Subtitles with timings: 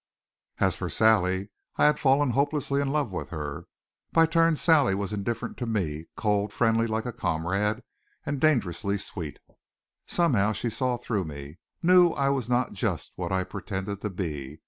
[0.57, 3.65] As for Sally, I had fallen hopelessly in love with her.
[4.11, 7.83] By turns Sally was indifferent to me, cold, friendly like a comrade,
[8.25, 9.37] and dangerously sweet.
[10.07, 14.59] Somehow she saw through me, knew I was not just what I pretended to be.